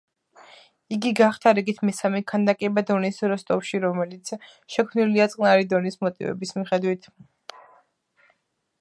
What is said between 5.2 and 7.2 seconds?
წყნარი დონის მოტივების მიხედვით.